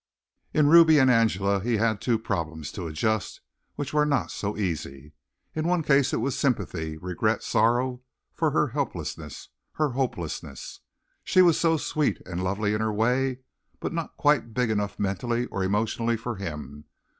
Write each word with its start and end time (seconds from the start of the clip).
In 0.51 0.65
Ruby 0.65 0.97
and 0.99 1.11
Angela 1.11 1.59
he 1.61 1.77
had 1.77 2.01
two 2.01 2.17
problems 2.17 2.71
to 2.71 2.87
adjust 2.87 3.39
which 3.75 3.93
were 3.93 4.03
not 4.03 4.31
so 4.31 4.57
easy. 4.57 5.13
In 5.53 5.61
the 5.65 5.69
one 5.69 5.83
case 5.83 6.11
it 6.11 6.17
was 6.17 6.35
sympathy, 6.35 6.97
regret, 6.97 7.43
sorrow 7.43 8.01
for 8.33 8.49
her 8.49 8.69
helplessness, 8.69 9.49
her 9.73 9.89
hopelessness. 9.89 10.79
She 11.23 11.43
was 11.43 11.59
so 11.59 11.77
sweet 11.77 12.19
and 12.25 12.43
lovely 12.43 12.73
in 12.73 12.81
her 12.81 12.91
way, 12.91 13.41
but 13.79 13.93
not 13.93 14.17
quite 14.17 14.55
big 14.55 14.71
enough 14.71 14.97
mentally 14.97 15.45
or 15.45 15.63
emotionally 15.63 16.17
for 16.17 16.35
him. 16.37 16.85